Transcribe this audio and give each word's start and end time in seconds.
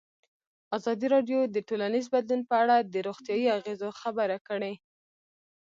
ازادي 0.77 1.07
راډیو 1.15 1.39
د 1.45 1.57
ټولنیز 1.69 2.05
بدلون 2.13 2.41
په 2.49 2.55
اړه 2.63 2.75
د 2.93 2.95
روغتیایي 3.07 3.47
اغېزو 3.57 3.89
خبره 4.01 4.37
کړې. 4.47 4.73